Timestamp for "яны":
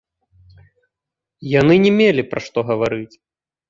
1.59-1.75